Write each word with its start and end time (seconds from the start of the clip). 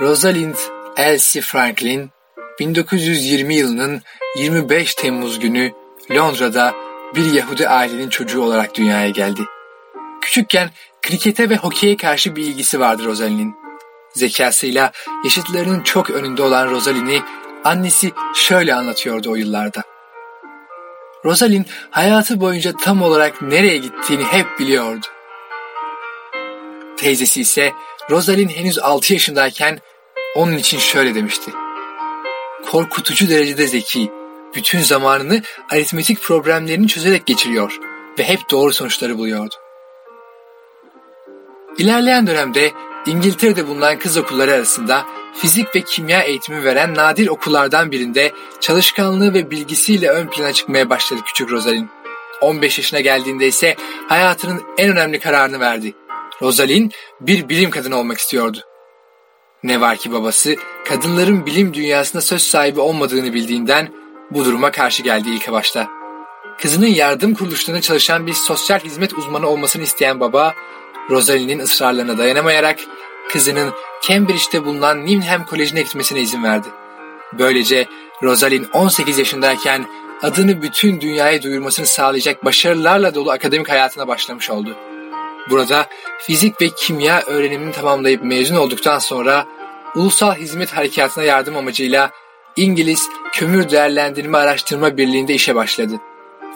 Rosalind 0.00 0.54
Elsie 0.96 1.42
Franklin 1.42 2.10
1920 2.58 3.54
yılının 3.54 4.02
25 4.36 4.94
Temmuz 4.94 5.38
günü 5.38 5.72
Londra'da 6.10 6.74
bir 7.14 7.32
Yahudi 7.32 7.68
ailenin 7.68 8.08
çocuğu 8.08 8.42
olarak 8.42 8.74
dünyaya 8.74 9.08
geldi. 9.08 9.40
Küçükken 10.20 10.70
krikete 11.02 11.50
ve 11.50 11.56
hokeye 11.56 11.96
karşı 11.96 12.36
bir 12.36 12.42
ilgisi 12.42 12.80
vardı 12.80 13.04
Rosalind'in. 13.04 13.54
Zekasıyla 14.14 14.92
yaşıtlarının 15.24 15.82
çok 15.82 16.10
önünde 16.10 16.42
olan 16.42 16.70
Rosalind'i 16.70 17.22
annesi 17.64 18.12
şöyle 18.34 18.74
anlatıyordu 18.74 19.30
o 19.30 19.34
yıllarda. 19.34 19.82
Rosalind 21.24 21.64
hayatı 21.90 22.40
boyunca 22.40 22.76
tam 22.76 23.02
olarak 23.02 23.42
nereye 23.42 23.76
gittiğini 23.76 24.24
hep 24.24 24.58
biliyordu. 24.58 25.06
Teyzesi 26.96 27.40
ise 27.40 27.72
Rosalind 28.10 28.50
henüz 28.50 28.78
6 28.78 29.12
yaşındayken 29.12 29.78
onun 30.36 30.56
için 30.56 30.78
şöyle 30.78 31.14
demişti. 31.14 31.50
Korkutucu 32.70 33.28
derecede 33.28 33.66
zeki, 33.66 34.10
bütün 34.54 34.80
zamanını 34.80 35.42
aritmetik 35.70 36.22
problemlerini 36.22 36.88
çözerek 36.88 37.26
geçiriyor 37.26 37.78
ve 38.18 38.24
hep 38.24 38.50
doğru 38.50 38.72
sonuçları 38.72 39.18
buluyordu. 39.18 39.54
İlerleyen 41.78 42.26
dönemde 42.26 42.70
İngiltere'de 43.06 43.68
bulunan 43.68 43.98
kız 43.98 44.16
okulları 44.16 44.52
arasında 44.52 45.04
fizik 45.36 45.76
ve 45.76 45.80
kimya 45.80 46.22
eğitimi 46.22 46.64
veren 46.64 46.94
nadir 46.94 47.28
okullardan 47.28 47.90
birinde 47.90 48.32
çalışkanlığı 48.60 49.34
ve 49.34 49.50
bilgisiyle 49.50 50.08
ön 50.08 50.26
plana 50.26 50.52
çıkmaya 50.52 50.90
başladı 50.90 51.20
küçük 51.26 51.50
Rosalind. 51.50 51.88
15 52.40 52.78
yaşına 52.78 53.00
geldiğinde 53.00 53.46
ise 53.46 53.76
hayatının 54.08 54.62
en 54.78 54.92
önemli 54.92 55.20
kararını 55.20 55.60
verdi. 55.60 55.94
Rosalind 56.42 56.90
bir 57.20 57.48
bilim 57.48 57.70
kadını 57.70 57.96
olmak 57.98 58.18
istiyordu. 58.18 58.58
Ne 59.62 59.80
var 59.80 59.96
ki 59.96 60.12
babası 60.12 60.56
kadınların 60.84 61.46
bilim 61.46 61.74
dünyasında 61.74 62.22
söz 62.22 62.42
sahibi 62.42 62.80
olmadığını 62.80 63.34
bildiğinden 63.34 63.88
bu 64.30 64.44
duruma 64.44 64.70
karşı 64.70 65.02
geldi 65.02 65.28
ilk 65.30 65.52
başta. 65.52 65.88
Kızının 66.60 66.86
yardım 66.86 67.34
kuruluşlarında 67.34 67.82
çalışan 67.82 68.26
bir 68.26 68.32
sosyal 68.32 68.78
hizmet 68.78 69.12
uzmanı 69.12 69.48
olmasını 69.48 69.82
isteyen 69.82 70.20
baba, 70.20 70.54
Rosalind'in 71.10 71.58
ısrarlarına 71.58 72.18
dayanamayarak 72.18 72.78
kızının 73.30 73.72
Cambridge'de 74.08 74.64
bulunan 74.64 75.06
Newnham 75.06 75.46
Koleji'ne 75.46 75.82
gitmesine 75.82 76.20
izin 76.20 76.44
verdi. 76.44 76.68
Böylece 77.32 77.86
Rosalind 78.22 78.64
18 78.72 79.18
yaşındayken 79.18 79.86
adını 80.22 80.62
bütün 80.62 81.00
dünyaya 81.00 81.42
duyurmasını 81.42 81.86
sağlayacak 81.86 82.44
başarılarla 82.44 83.14
dolu 83.14 83.30
akademik 83.30 83.68
hayatına 83.68 84.08
başlamış 84.08 84.50
oldu. 84.50 84.76
Burada 85.50 85.86
fizik 86.18 86.60
ve 86.60 86.68
kimya 86.76 87.22
öğrenimini 87.22 87.72
tamamlayıp 87.72 88.24
mezun 88.24 88.56
olduktan 88.56 88.98
sonra 88.98 89.46
Ulusal 89.94 90.34
Hizmet 90.34 90.70
Harekatı'na 90.70 91.24
yardım 91.24 91.56
amacıyla 91.56 92.10
İngiliz 92.56 93.08
Kömür 93.32 93.70
Değerlendirme 93.70 94.38
Araştırma 94.38 94.96
Birliği'nde 94.96 95.34
işe 95.34 95.54
başladı. 95.54 95.94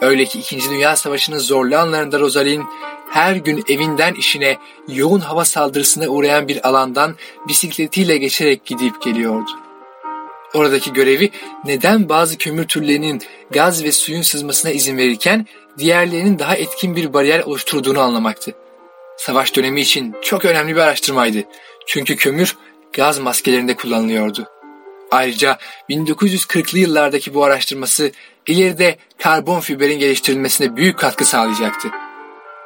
Öyle 0.01 0.25
ki 0.25 0.39
2. 0.39 0.69
Dünya 0.69 0.95
Savaşı'nın 0.95 1.37
zorlu 1.37 1.77
anlarında 1.77 2.19
Rosalind 2.19 2.63
her 3.09 3.35
gün 3.35 3.63
evinden 3.69 4.13
işine 4.13 4.57
yoğun 4.87 5.19
hava 5.19 5.45
saldırısına 5.45 6.07
uğrayan 6.07 6.47
bir 6.47 6.67
alandan 6.67 7.15
bisikletiyle 7.47 8.17
geçerek 8.17 8.65
gidip 8.65 9.01
geliyordu. 9.01 9.51
Oradaki 10.53 10.93
görevi 10.93 11.31
neden 11.65 12.09
bazı 12.09 12.37
kömür 12.37 12.67
türlerinin 12.67 13.21
gaz 13.51 13.83
ve 13.83 13.91
suyun 13.91 14.21
sızmasına 14.21 14.71
izin 14.71 14.97
verirken 14.97 15.47
diğerlerinin 15.77 16.39
daha 16.39 16.55
etkin 16.55 16.95
bir 16.95 17.13
bariyer 17.13 17.39
oluşturduğunu 17.39 17.99
anlamaktı. 17.99 18.53
Savaş 19.19 19.55
dönemi 19.55 19.81
için 19.81 20.15
çok 20.21 20.45
önemli 20.45 20.75
bir 20.75 20.81
araştırmaydı. 20.81 21.43
Çünkü 21.87 22.15
kömür 22.15 22.55
gaz 22.93 23.19
maskelerinde 23.19 23.75
kullanılıyordu. 23.75 24.47
Ayrıca 25.11 25.57
1940'lı 25.89 26.79
yıllardaki 26.79 27.33
bu 27.33 27.43
araştırması 27.43 28.11
ileride 28.47 28.97
karbon 29.17 29.59
fiberin 29.59 29.99
geliştirilmesine 29.99 30.75
büyük 30.75 30.97
katkı 30.97 31.25
sağlayacaktı. 31.25 31.87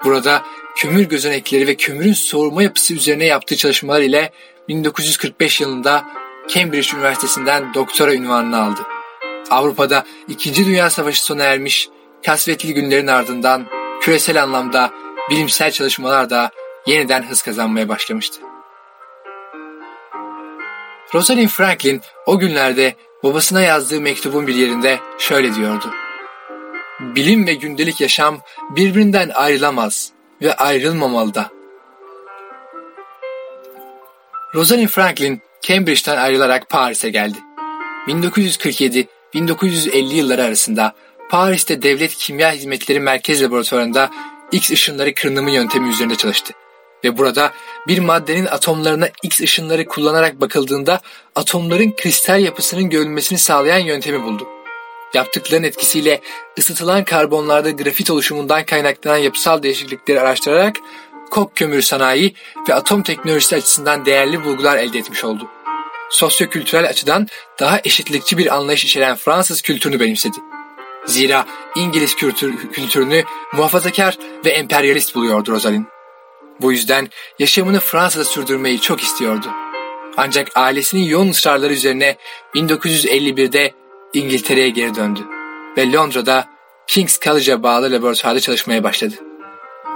Burada 0.03 0.43
kömür 0.75 1.03
gözenekleri 1.03 1.67
ve 1.67 1.75
kömürün 1.75 2.13
soğurma 2.13 2.63
yapısı 2.63 2.93
üzerine 2.93 3.25
yaptığı 3.25 3.55
çalışmalar 3.55 4.01
ile 4.01 4.31
1945 4.67 5.61
yılında 5.61 6.05
Cambridge 6.49 6.97
Üniversitesi'nden 6.97 7.73
doktora 7.73 8.13
ünvanını 8.13 8.61
aldı. 8.63 8.81
Avrupa'da 9.49 10.05
2. 10.27 10.55
Dünya 10.55 10.89
Savaşı 10.89 11.23
sona 11.23 11.43
ermiş, 11.43 11.89
kasvetli 12.25 12.73
günlerin 12.73 13.07
ardından 13.07 13.65
küresel 14.01 14.43
anlamda 14.43 15.02
bilimsel 15.29 15.71
çalışmalar 15.71 16.29
da 16.29 16.51
yeniden 16.85 17.23
hız 17.23 17.41
kazanmaya 17.41 17.89
başlamıştı. 17.89 18.41
Rosalind 21.13 21.49
Franklin 21.49 22.01
o 22.25 22.39
günlerde 22.39 22.95
babasına 23.23 23.61
yazdığı 23.61 24.01
mektubun 24.01 24.47
bir 24.47 24.55
yerinde 24.55 24.99
şöyle 25.19 25.55
diyordu. 25.55 25.91
Bilim 26.99 27.47
ve 27.47 27.53
gündelik 27.53 28.01
yaşam 28.01 28.41
birbirinden 28.69 29.31
ayrılamaz 29.33 30.11
ve 30.41 30.53
ayrılmamalı 30.53 31.33
da. 31.33 31.49
Rosalind 34.55 34.87
Franklin 34.87 35.41
Cambridge'den 35.61 36.17
ayrılarak 36.17 36.69
Paris'e 36.69 37.09
geldi. 37.09 37.37
1947-1950 38.07 40.13
yılları 40.13 40.43
arasında 40.43 40.93
Paris'te 41.29 41.81
Devlet 41.81 42.15
Kimya 42.15 42.51
Hizmetleri 42.51 42.99
Merkez 42.99 43.43
Laboratuvarı'nda 43.43 44.09
X 44.51 44.71
ışınları 44.71 45.13
kırınımı 45.13 45.51
yöntemi 45.51 45.89
üzerinde 45.89 46.15
çalıştı. 46.15 46.53
Ve 47.03 47.17
burada 47.17 47.53
bir 47.87 47.99
maddenin 47.99 48.45
atomlarına 48.45 49.09
X 49.23 49.41
ışınları 49.41 49.85
kullanarak 49.85 50.41
bakıldığında 50.41 51.01
atomların 51.35 51.91
kristal 51.91 52.41
yapısının 52.41 52.89
görülmesini 52.89 53.39
sağlayan 53.39 53.79
yöntemi 53.79 54.23
buldu. 54.23 54.47
Yaptıklarının 55.13 55.67
etkisiyle 55.67 56.21
ısıtılan 56.59 57.03
karbonlarda 57.03 57.71
grafit 57.71 58.11
oluşumundan 58.11 58.65
kaynaklanan 58.65 59.17
yapısal 59.17 59.63
değişiklikleri 59.63 60.21
araştırarak 60.21 60.75
kok 61.31 61.55
kömürü 61.55 61.81
sanayi 61.81 62.33
ve 62.69 62.73
atom 62.73 63.03
teknolojisi 63.03 63.55
açısından 63.55 64.05
değerli 64.05 64.43
bulgular 64.43 64.77
elde 64.77 64.99
etmiş 64.99 65.23
oldu. 65.23 65.47
Sosyokültürel 66.09 66.89
açıdan 66.89 67.27
daha 67.59 67.79
eşitlikçi 67.83 68.37
bir 68.37 68.55
anlayış 68.55 68.85
içeren 68.85 69.15
Fransız 69.15 69.61
kültürünü 69.61 69.99
benimsedi. 69.99 70.37
Zira 71.05 71.45
İngiliz 71.75 72.15
kültür, 72.15 72.69
kültürünü 72.71 73.23
muhafazakar 73.53 74.17
ve 74.45 74.49
emperyalist 74.49 75.15
buluyordu 75.15 75.51
Rosalind. 75.51 75.85
Bu 76.61 76.71
yüzden 76.71 77.09
yaşamını 77.39 77.79
Fransa'da 77.79 78.23
sürdürmeyi 78.23 78.81
çok 78.81 79.01
istiyordu. 79.01 79.47
Ancak 80.17 80.51
ailesinin 80.55 81.03
yoğun 81.03 81.29
ısrarları 81.29 81.73
üzerine 81.73 82.17
1951'de 82.55 83.73
İngiltere'ye 84.13 84.69
geri 84.69 84.95
döndü 84.95 85.19
ve 85.77 85.91
Londra'da 85.91 86.47
King's 86.87 87.19
College'a 87.19 87.63
bağlı 87.63 87.91
laboratuvarda 87.91 88.39
çalışmaya 88.39 88.83
başladı. 88.83 89.15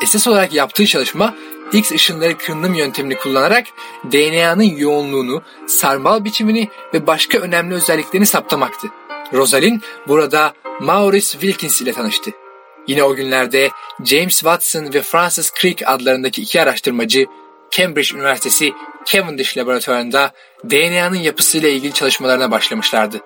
Esas 0.01 0.27
olarak 0.27 0.53
yaptığı 0.53 0.85
çalışma 0.85 1.35
X 1.73 1.91
ışınları 1.91 2.37
kırınım 2.37 2.73
yöntemini 2.73 3.17
kullanarak 3.17 3.67
DNA'nın 4.11 4.63
yoğunluğunu, 4.63 5.41
sarmal 5.67 6.23
biçimini 6.23 6.69
ve 6.93 7.07
başka 7.07 7.37
önemli 7.37 7.75
özelliklerini 7.75 8.25
saptamaktı. 8.25 8.87
Rosalind 9.33 9.81
burada 10.07 10.53
Maurice 10.79 11.31
Wilkins 11.31 11.81
ile 11.81 11.93
tanıştı. 11.93 12.31
Yine 12.87 13.03
o 13.03 13.15
günlerde 13.15 13.69
James 14.05 14.39
Watson 14.39 14.93
ve 14.93 15.01
Francis 15.01 15.51
Crick 15.61 15.87
adlarındaki 15.87 16.41
iki 16.41 16.61
araştırmacı 16.61 17.25
Cambridge 17.71 18.15
Üniversitesi 18.15 18.73
Cavendish 19.05 19.57
laboratuvarında 19.57 20.31
DNA'nın 20.69 21.15
yapısıyla 21.15 21.69
ilgili 21.69 21.93
çalışmalarına 21.93 22.51
başlamışlardı. 22.51 23.21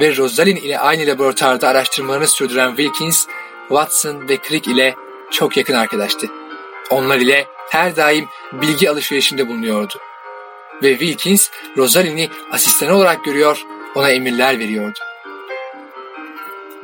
Ve 0.00 0.16
Rosalind 0.16 0.56
ile 0.56 0.78
aynı 0.78 1.06
laboratuvarda 1.06 1.68
araştırmalarını 1.68 2.26
sürdüren 2.26 2.76
Wilkins, 2.76 3.26
Watson 3.68 4.28
ve 4.28 4.38
Crick 4.48 4.70
ile 4.70 4.94
çok 5.30 5.56
yakın 5.56 5.74
arkadaştı. 5.74 6.26
Onlar 6.90 7.18
ile 7.18 7.46
her 7.70 7.96
daim 7.96 8.28
bilgi 8.52 8.90
alışverişinde 8.90 9.48
bulunuyordu. 9.48 9.94
Ve 10.82 10.98
Wilkins, 10.98 11.50
Rosalind'i 11.76 12.30
asistanı 12.52 12.94
olarak 12.94 13.24
görüyor, 13.24 13.62
ona 13.94 14.10
emirler 14.10 14.58
veriyordu. 14.58 14.98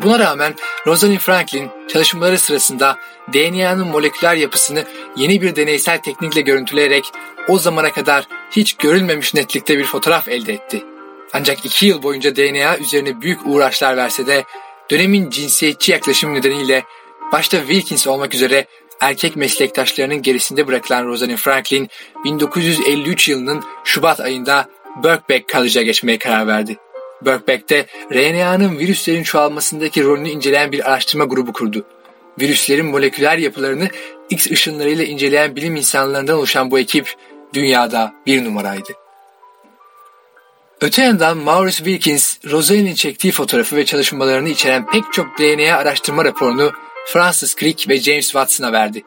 Buna 0.03 0.19
rağmen 0.19 0.55
Rosalind 0.87 1.19
Franklin 1.19 1.71
çalışmaları 1.89 2.39
sırasında 2.39 2.99
DNA'nın 3.35 3.87
moleküler 3.87 4.35
yapısını 4.35 4.85
yeni 5.17 5.43
bir 5.43 5.57
deneysel 5.57 5.99
teknikle 5.99 6.41
görüntüleyerek 6.41 7.05
o 7.49 7.59
zamana 7.59 7.93
kadar 7.93 8.29
hiç 8.51 8.77
görülmemiş 8.77 9.35
netlikte 9.35 9.79
bir 9.79 9.85
fotoğraf 9.85 10.29
elde 10.29 10.53
etti. 10.53 10.85
Ancak 11.33 11.67
iki 11.67 11.87
yıl 11.87 12.03
boyunca 12.03 12.37
DNA 12.37 12.79
üzerine 12.79 13.21
büyük 13.21 13.47
uğraşlar 13.47 13.97
verse 13.97 14.27
de 14.27 14.45
dönemin 14.91 15.31
cinsiyetçi 15.31 15.93
yaklaşım 15.93 16.35
nedeniyle 16.35 16.85
başta 17.33 17.59
Wilkins 17.59 18.07
olmak 18.07 18.35
üzere 18.35 18.67
erkek 19.01 19.37
meslektaşlarının 19.37 20.23
gerisinde 20.23 20.67
bırakılan 20.67 21.07
Rosalind 21.07 21.39
Franklin 21.39 21.89
1953 22.25 23.29
yılının 23.29 23.65
Şubat 23.85 24.21
ayında 24.21 24.69
Birkbeck 25.05 25.49
College'a 25.49 25.83
geçmeye 25.83 26.19
karar 26.19 26.47
verdi. 26.47 26.77
Birkbeck'te 27.27 27.87
RNA'nın 28.13 28.79
virüslerin 28.79 29.23
çoğalmasındaki 29.23 30.05
rolünü 30.05 30.29
inceleyen 30.29 30.73
bir 30.73 30.91
araştırma 30.91 31.25
grubu 31.25 31.53
kurdu. 31.53 31.85
Virüslerin 32.41 32.87
moleküler 32.87 33.39
yapılarını 33.39 33.89
X 34.31 34.51
ışınlarıyla 34.51 35.05
inceleyen 35.05 35.57
bilim 35.57 35.77
insanlarından 35.77 36.39
oluşan 36.39 36.71
bu 36.71 36.79
ekip 36.79 37.15
dünyada 37.55 38.15
bir 38.27 38.45
numaraydı. 38.45 38.93
Öte 40.81 41.03
yandan 41.03 41.39
Maurice 41.39 41.77
Wilkins, 41.77 42.37
Rosalind'in 42.51 42.95
çektiği 42.95 43.33
fotoğrafı 43.33 43.77
ve 43.77 43.85
çalışmalarını 43.85 44.49
içeren 44.49 44.87
pek 44.87 45.05
çok 45.13 45.39
DNA 45.39 45.77
araştırma 45.77 46.25
raporunu 46.25 46.73
Francis 47.07 47.57
Crick 47.57 47.89
ve 47.89 47.97
James 47.97 48.25
Watson'a 48.25 48.73
verdi. 48.73 49.03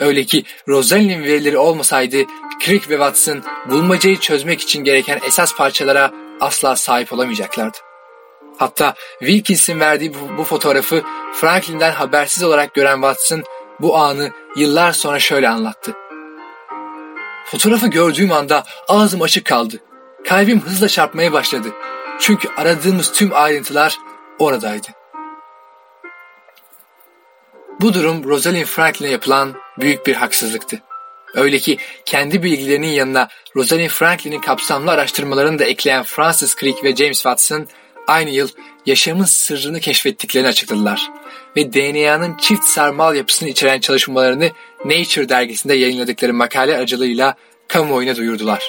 Öyle 0.00 0.24
ki 0.24 0.44
Rosalind'in 0.68 1.22
verileri 1.22 1.58
olmasaydı 1.58 2.16
Crick 2.60 2.90
ve 2.90 2.94
Watson 2.94 3.42
bulmacayı 3.70 4.16
çözmek 4.16 4.60
için 4.60 4.84
gereken 4.84 5.20
esas 5.26 5.56
parçalara 5.56 6.12
asla 6.40 6.76
sahip 6.76 7.12
olamayacaklardı. 7.12 7.78
Hatta 8.58 8.94
Wilkins'in 9.18 9.80
verdiği 9.80 10.14
bu, 10.14 10.38
bu 10.38 10.44
fotoğrafı 10.44 11.02
Franklin'den 11.34 11.92
habersiz 11.92 12.42
olarak 12.42 12.74
gören 12.74 12.94
Watson 12.94 13.42
bu 13.80 13.96
anı 13.96 14.30
yıllar 14.56 14.92
sonra 14.92 15.18
şöyle 15.18 15.48
anlattı. 15.48 15.92
Fotoğrafı 17.44 17.86
gördüğüm 17.86 18.32
anda 18.32 18.64
ağzım 18.88 19.22
açık 19.22 19.46
kaldı. 19.46 19.76
Kalbim 20.28 20.60
hızla 20.60 20.88
çarpmaya 20.88 21.32
başladı. 21.32 21.68
Çünkü 22.20 22.48
aradığımız 22.56 23.12
tüm 23.12 23.30
ayrıntılar 23.34 23.98
oradaydı. 24.38 24.88
Bu 27.80 27.94
durum 27.94 28.24
Rosalind 28.24 28.66
Franklin'e 28.66 29.10
yapılan 29.10 29.54
büyük 29.78 30.06
bir 30.06 30.14
haksızlıktı. 30.14 30.82
Öyle 31.34 31.58
ki 31.58 31.78
kendi 32.04 32.42
bilgilerinin 32.42 32.88
yanına 32.88 33.28
Rosalind 33.56 33.90
Franklin'in 33.90 34.40
kapsamlı 34.40 34.90
araştırmalarını 34.90 35.58
da 35.58 35.64
ekleyen 35.64 36.02
Francis 36.02 36.56
Crick 36.56 36.84
ve 36.84 36.96
James 36.96 37.16
Watson 37.16 37.66
aynı 38.06 38.30
yıl 38.30 38.48
yaşamın 38.86 39.24
sırrını 39.24 39.80
keşfettiklerini 39.80 40.48
açıkladılar 40.48 41.10
ve 41.56 41.72
DNA'nın 41.72 42.36
çift 42.36 42.64
sarmal 42.64 43.16
yapısını 43.16 43.48
içeren 43.48 43.80
çalışmalarını 43.80 44.50
Nature 44.84 45.28
dergisinde 45.28 45.74
yayınladıkları 45.74 46.34
makale 46.34 46.76
aracılığıyla 46.76 47.34
kamuoyuna 47.68 48.16
duyurdular. 48.16 48.64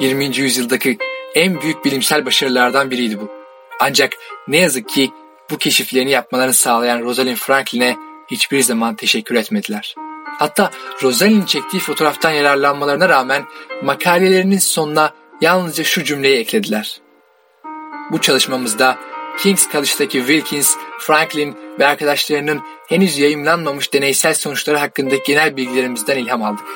20. 0.00 0.36
yüzyıldaki 0.36 0.98
en 1.34 1.60
büyük 1.60 1.84
bilimsel 1.84 2.26
başarılardan 2.26 2.90
biriydi 2.90 3.20
bu. 3.20 3.32
Ancak 3.80 4.12
ne 4.48 4.56
yazık 4.56 4.88
ki 4.88 5.10
bu 5.50 5.58
keşiflerini 5.58 6.10
yapmalarını 6.10 6.54
sağlayan 6.54 7.00
Rosalind 7.00 7.36
Franklin'e 7.36 7.96
hiçbir 8.30 8.60
zaman 8.60 8.96
teşekkür 8.96 9.34
etmediler. 9.34 9.94
Hatta 10.38 10.70
Rosalind'in 11.02 11.46
çektiği 11.46 11.78
fotoğraftan 11.78 12.30
yararlanmalarına 12.30 13.08
rağmen 13.08 13.44
makalelerinin 13.82 14.58
sonuna 14.58 15.14
yalnızca 15.40 15.84
şu 15.84 16.04
cümleyi 16.04 16.38
eklediler. 16.38 17.00
Bu 18.10 18.20
çalışmamızda 18.20 18.98
King's 19.38 19.72
College'daki 19.72 20.18
Wilkins, 20.18 20.76
Franklin 20.98 21.56
ve 21.78 21.86
arkadaşlarının 21.86 22.60
henüz 22.88 23.18
yayımlanmamış 23.18 23.92
deneysel 23.92 24.34
sonuçları 24.34 24.76
hakkındaki 24.76 25.32
genel 25.32 25.56
bilgilerimizden 25.56 26.18
ilham 26.18 26.42
aldık. 26.42 26.66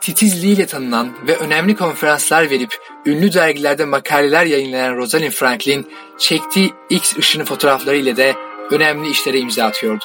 Titizliğiyle 0.00 0.66
tanınan 0.66 1.12
ve 1.26 1.36
önemli 1.36 1.76
konferanslar 1.76 2.50
verip 2.50 2.74
ünlü 3.06 3.32
dergilerde 3.32 3.84
makaleler 3.84 4.44
yayınlayan 4.44 4.96
Rosalind 4.96 5.32
Franklin, 5.32 5.92
çektiği 6.18 6.74
X 6.90 7.16
ışını 7.18 7.44
fotoğrafları 7.44 7.96
ile 7.96 8.16
de 8.16 8.34
önemli 8.70 9.10
işlere 9.10 9.38
imza 9.38 9.64
atıyordu. 9.64 10.04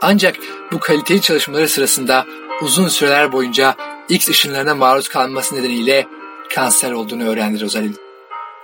Ancak 0.00 0.36
bu 0.72 0.80
kaliteli 0.80 1.20
çalışmaları 1.20 1.68
sırasında 1.68 2.26
uzun 2.62 2.88
süreler 2.88 3.32
boyunca 3.32 3.74
X 4.08 4.28
ışınlarına 4.28 4.74
maruz 4.74 5.08
kalması 5.08 5.54
nedeniyle 5.54 6.06
kanser 6.54 6.92
olduğunu 6.92 7.28
öğrendi 7.28 7.60
Rosalind. 7.60 7.94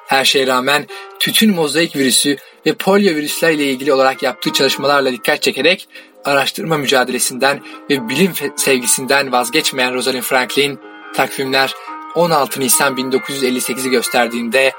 Her 0.06 0.24
şeye 0.24 0.46
rağmen 0.46 0.86
tütün 1.19 1.54
mozaik 1.54 1.96
virüsü 1.96 2.36
ve 2.66 2.74
polio 2.74 3.14
virüsler 3.14 3.50
ile 3.50 3.64
ilgili 3.64 3.92
olarak 3.92 4.22
yaptığı 4.22 4.52
çalışmalarla 4.52 5.12
dikkat 5.12 5.42
çekerek 5.42 5.88
araştırma 6.24 6.76
mücadelesinden 6.76 7.60
ve 7.90 8.08
bilim 8.08 8.32
sevgisinden 8.56 9.32
vazgeçmeyen 9.32 9.94
Rosalind 9.94 10.22
Franklin, 10.22 10.78
takvimler 11.14 11.74
16 12.14 12.60
Nisan 12.60 12.96
1958'i 12.96 13.90
gösterdiğinde 13.90 14.72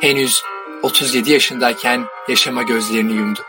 henüz 0.00 0.42
37 0.84 1.32
yaşındayken 1.32 2.04
yaşama 2.28 2.62
gözlerini 2.62 3.12
yumdu. 3.12 3.40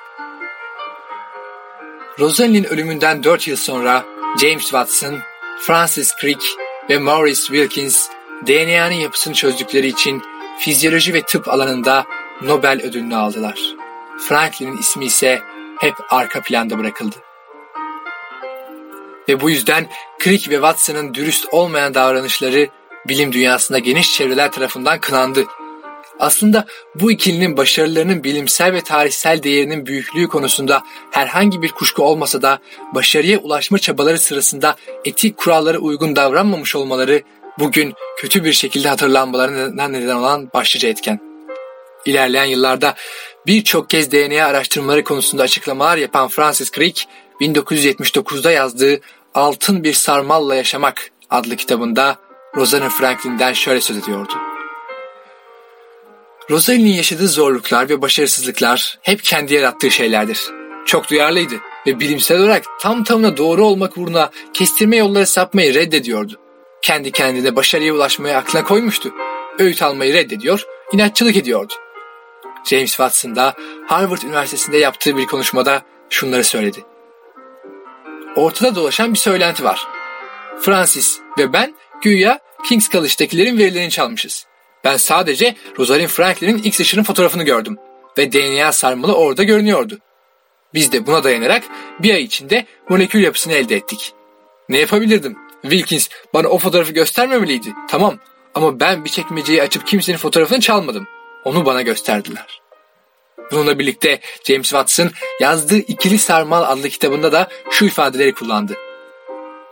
Rosalind'in 2.20 2.64
ölümünden 2.64 3.24
4 3.24 3.48
yıl 3.48 3.58
sonra 3.58 4.06
James 4.42 4.62
Watson, 4.62 5.20
Francis 5.62 6.12
Crick 6.22 6.46
ve 6.90 6.98
Maurice 6.98 7.42
Wilkins 7.42 8.10
DNA'nın 8.48 8.96
yapısını 8.96 9.34
çözdükleri 9.34 9.88
için 9.88 10.22
fizyoloji 10.60 11.14
ve 11.14 11.22
tıp 11.22 11.48
alanında 11.48 12.06
Nobel 12.42 12.82
ödülünü 12.84 13.16
aldılar. 13.16 13.60
Franklin'in 14.28 14.78
ismi 14.78 15.06
ise 15.06 15.42
hep 15.80 15.94
arka 16.10 16.42
planda 16.42 16.80
bırakıldı. 16.80 17.16
Ve 19.30 19.42
bu 19.42 19.50
yüzden 19.50 19.88
Crick 20.24 20.50
ve 20.50 20.56
Watson'ın 20.56 21.14
dürüst 21.14 21.46
olmayan 21.52 21.94
davranışları 21.94 22.68
bilim 23.08 23.34
dünyasında 23.34 23.80
geniş 23.80 24.14
çevreler 24.14 24.52
tarafından 24.52 25.00
kınandı. 25.00 25.46
Aslında 26.20 26.66
bu 26.96 27.12
ikilinin 27.12 27.58
başarılarının 27.58 28.24
bilimsel 28.24 28.74
ve 28.74 28.82
tarihsel 28.82 29.44
değerinin 29.44 29.86
büyüklüğü 29.86 30.28
konusunda 30.28 30.84
herhangi 31.12 31.62
bir 31.62 31.72
kuşku 31.72 32.04
olmasa 32.04 32.42
da 32.42 32.60
başarıya 32.94 33.40
ulaşma 33.40 33.78
çabaları 33.78 34.20
sırasında 34.20 34.76
etik 35.06 35.38
kurallara 35.38 35.78
uygun 35.78 36.16
davranmamış 36.16 36.76
olmaları 36.76 37.22
bugün 37.60 37.94
kötü 38.18 38.44
bir 38.44 38.54
şekilde 38.54 38.90
hatırlanmalarına 38.90 39.88
neden 39.88 40.16
olan 40.16 40.50
başlıca 40.54 40.90
etken. 40.90 41.20
İlerleyen 42.06 42.46
yıllarda 42.46 42.96
birçok 43.48 43.90
kez 43.90 44.12
DNA 44.12 44.46
araştırmaları 44.46 45.04
konusunda 45.04 45.44
açıklamalar 45.44 45.98
yapan 45.98 46.28
Francis 46.28 46.72
Crick, 46.72 47.08
1979'da 47.42 48.52
yazdığı 48.52 49.00
Altın 49.34 49.84
Bir 49.84 49.94
Sarmalla 49.94 50.56
Yaşamak 50.56 51.12
adlı 51.30 51.56
kitabında 51.56 52.16
Rosalind 52.56 52.90
Franklin'den 52.90 53.54
şöyle 53.54 53.82
söz 53.82 53.98
ediyordu. 53.98 54.55
Rosalind'in 56.50 56.94
yaşadığı 56.94 57.28
zorluklar 57.28 57.90
ve 57.90 58.02
başarısızlıklar 58.02 59.00
hep 59.02 59.24
kendi 59.24 59.54
yarattığı 59.54 59.92
şeylerdir. 59.92 60.42
Çok 60.86 61.10
duyarlıydı 61.10 61.56
ve 61.88 62.00
bilimsel 62.00 62.40
olarak 62.40 62.64
tam 62.80 63.04
tamına 63.04 63.38
doğru 63.38 63.66
olmak 63.66 63.98
uğruna 63.98 64.30
kestirme 64.54 64.98
yolları 64.98 65.26
sapmayı 65.26 65.74
reddediyordu. 65.74 66.40
Kendi 66.82 67.12
kendine 67.12 67.56
başarıya 67.56 67.94
ulaşmayı 67.94 68.38
aklına 68.38 68.64
koymuştu. 68.64 69.14
Öğüt 69.60 69.82
almayı 69.82 70.14
reddediyor, 70.14 70.66
inatçılık 70.94 71.36
ediyordu. 71.36 71.74
James 72.66 72.90
Watson 72.90 73.36
da 73.36 73.54
Harvard 73.88 74.22
Üniversitesi'nde 74.22 74.78
yaptığı 74.78 75.18
bir 75.18 75.26
konuşmada 75.26 75.82
şunları 76.10 76.44
söyledi. 76.44 76.80
Ortada 78.36 78.76
dolaşan 78.76 79.14
bir 79.14 79.20
söylenti 79.20 79.64
var. 79.64 79.88
Francis 80.62 81.20
ve 81.38 81.54
ben 81.54 81.76
güya 82.02 82.40
King's 82.68 82.90
College'dakilerin 82.90 83.58
verilerini 83.58 83.92
çalmışız. 83.92 84.46
Ben 84.86 84.98
sadece 84.98 85.56
Rosalind 85.80 86.08
Franklin'in 86.08 86.58
X 86.58 86.80
ışının 86.80 87.04
fotoğrafını 87.04 87.44
gördüm 87.44 87.78
ve 88.18 88.32
DNA 88.32 88.72
sarmalı 88.72 89.16
orada 89.16 89.44
görünüyordu. 89.44 90.00
Biz 90.74 90.92
de 90.92 91.08
buna 91.08 91.24
dayanarak 91.24 91.64
bir 92.00 92.14
ay 92.14 92.24
içinde 92.24 92.66
molekül 92.90 93.24
yapısını 93.24 93.54
elde 93.54 93.76
ettik. 93.76 94.14
Ne 94.70 94.78
yapabilirdim? 94.78 95.38
Wilkins 95.62 96.10
bana 96.34 96.48
o 96.48 96.60
fotoğrafı 96.60 96.94
göstermemeliydi. 96.94 97.74
Tamam 97.90 98.20
ama 98.56 98.80
ben 98.80 99.06
bir 99.06 99.10
çekmeceyi 99.10 99.62
açıp 99.62 99.88
kimsenin 99.88 100.18
fotoğrafını 100.18 100.60
çalmadım. 100.60 101.08
Onu 101.46 101.66
bana 101.66 101.82
gösterdiler. 101.82 102.62
Bununla 103.52 103.80
birlikte 103.80 104.20
James 104.44 104.70
Watson 104.70 105.12
yazdığı 105.40 105.78
İkili 105.78 106.20
Sarmal 106.20 106.64
adlı 106.64 106.90
kitabında 106.90 107.32
da 107.32 107.48
şu 107.72 107.86
ifadeleri 107.86 108.34
kullandı. 108.34 108.74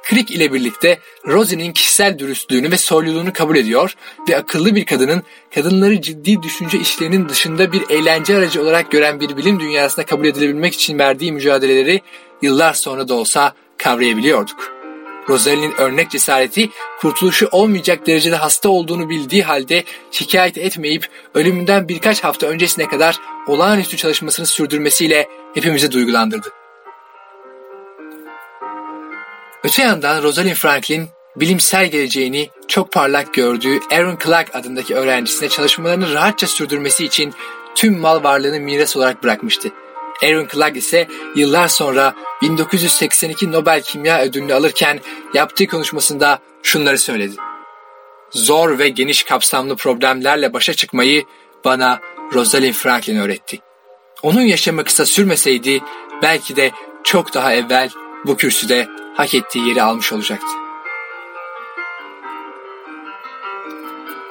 Crick 0.09 0.31
ile 0.31 0.53
birlikte 0.53 0.99
Rosie'nin 1.27 1.73
kişisel 1.73 2.19
dürüstlüğünü 2.19 2.71
ve 2.71 2.77
soyluluğunu 2.77 3.33
kabul 3.33 3.55
ediyor 3.55 3.95
ve 4.29 4.37
akıllı 4.37 4.75
bir 4.75 4.85
kadının 4.85 5.23
kadınları 5.55 6.01
ciddi 6.01 6.43
düşünce 6.43 6.79
işlerinin 6.79 7.29
dışında 7.29 7.71
bir 7.71 7.89
eğlence 7.89 8.37
aracı 8.37 8.61
olarak 8.61 8.91
gören 8.91 9.19
bir 9.19 9.37
bilim 9.37 9.59
dünyasına 9.59 10.05
kabul 10.05 10.25
edilebilmek 10.25 10.73
için 10.73 10.99
verdiği 10.99 11.31
mücadeleleri 11.31 12.01
yıllar 12.41 12.73
sonra 12.73 13.07
da 13.07 13.13
olsa 13.13 13.53
kavrayabiliyorduk. 13.77 14.73
Rosalie'nin 15.29 15.73
örnek 15.77 16.09
cesareti 16.09 16.69
kurtuluşu 16.99 17.47
olmayacak 17.51 18.07
derecede 18.07 18.35
hasta 18.35 18.69
olduğunu 18.69 19.09
bildiği 19.09 19.43
halde 19.43 19.83
şikayet 20.11 20.57
etmeyip 20.57 21.09
ölümünden 21.33 21.87
birkaç 21.87 22.23
hafta 22.23 22.47
öncesine 22.47 22.87
kadar 22.87 23.19
olağanüstü 23.47 23.97
çalışmasını 23.97 24.45
sürdürmesiyle 24.45 25.27
hepimizi 25.53 25.91
duygulandırdı. 25.91 26.62
Öte 29.63 29.81
yandan 29.81 30.23
Rosalind 30.23 30.55
Franklin 30.55 31.09
bilimsel 31.35 31.91
geleceğini 31.91 32.49
çok 32.67 32.91
parlak 32.91 33.33
gördüğü 33.33 33.79
Aaron 33.91 34.17
Clark 34.23 34.55
adındaki 34.55 34.95
öğrencisine 34.95 35.49
çalışmalarını 35.49 36.13
rahatça 36.13 36.47
sürdürmesi 36.47 37.05
için 37.05 37.33
tüm 37.75 37.99
mal 37.99 38.23
varlığını 38.23 38.59
miras 38.59 38.97
olarak 38.97 39.23
bırakmıştı. 39.23 39.69
Aaron 40.23 40.47
Clark 40.53 40.77
ise 40.77 41.07
yıllar 41.35 41.67
sonra 41.67 42.13
1982 42.41 43.51
Nobel 43.51 43.81
Kimya 43.81 44.21
Ödülünü 44.21 44.53
alırken 44.53 44.99
yaptığı 45.33 45.67
konuşmasında 45.67 46.39
şunları 46.63 46.97
söyledi. 46.97 47.35
Zor 48.31 48.79
ve 48.79 48.89
geniş 48.89 49.23
kapsamlı 49.23 49.75
problemlerle 49.75 50.53
başa 50.53 50.73
çıkmayı 50.73 51.23
bana 51.65 51.99
Rosalind 52.33 52.73
Franklin 52.73 53.17
öğretti. 53.17 53.59
Onun 54.23 54.41
yaşamı 54.41 54.83
kısa 54.83 55.05
sürmeseydi 55.05 55.81
belki 56.21 56.55
de 56.55 56.71
çok 57.03 57.33
daha 57.33 57.53
evvel 57.53 57.89
bu 58.25 58.37
kürsüde 58.37 58.87
hak 59.15 59.35
ettiği 59.35 59.67
yeri 59.67 59.83
almış 59.83 60.13
olacaktı. 60.13 60.47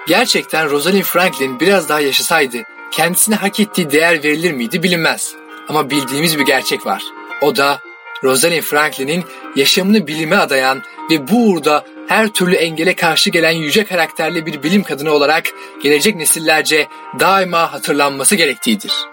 Gerçekten 0.07 0.71
Rosalind 0.71 1.03
Franklin 1.03 1.61
biraz 1.61 1.89
daha 1.89 2.01
yaşasaydı 2.01 2.63
kendisine 2.91 3.35
hak 3.35 3.61
ettiği 3.61 3.91
değer 3.91 4.25
verilir 4.25 4.53
miydi 4.53 4.83
bilinmez. 4.83 5.35
Ama 5.69 5.91
bildiğimiz 5.91 6.39
bir 6.39 6.45
gerçek 6.45 6.87
var. 6.87 7.03
O 7.41 7.57
da 7.57 7.81
Rosalind 8.25 8.63
Franklin'in 8.63 9.25
yaşamını 9.57 10.07
bilime 10.07 10.37
adayan 10.37 10.83
ve 11.11 11.29
bu 11.29 11.51
uğurda 11.51 11.85
her 12.09 12.29
türlü 12.29 12.55
engele 12.55 12.95
karşı 12.95 13.31
gelen 13.31 13.53
yüce 13.53 13.85
karakterli 13.85 14.47
bir 14.47 14.63
bilim 14.63 14.83
kadını 14.83 15.13
olarak 15.13 15.45
gelecek 15.83 16.17
nesillerce 16.17 16.89
daima 17.21 17.73
hatırlanması 17.73 18.37
gerektiğidir. 18.37 19.12